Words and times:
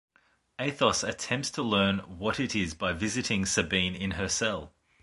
Athos 0.57 1.03
attempts 1.03 1.51
to 1.51 1.61
learn 1.61 1.99
what 1.99 2.39
it 2.39 2.55
is 2.55 2.73
by 2.73 2.91
visiting 2.91 3.45
Sabine 3.45 3.93
in 3.93 4.09
her 4.17 4.27
cell. 4.27 4.73